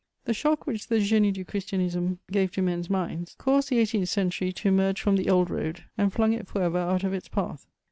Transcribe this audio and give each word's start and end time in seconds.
The 0.25 0.33
shock 0.33 0.65
which 0.65 0.87
the 0.87 0.95
Génie 0.95 1.31
du 1.31 1.45
Christianisme 1.45 2.17
gave 2.31 2.51
to 2.53 2.63
men's 2.63 2.89
minds 2.89 3.35
caused 3.37 3.69
the 3.69 3.77
eighteenth 3.77 4.09
century 4.09 4.51
to 4.51 4.67
emerge 4.69 4.99
from 4.99 5.15
the 5.15 5.29
old 5.29 5.51
road 5.51 5.83
and 5.95 6.11
flung 6.11 6.33
it 6.33 6.47
for 6.47 6.59
ever 6.63 6.79
out 6.79 7.03
of 7.03 7.13
its 7.13 7.27
path. 7.27 7.67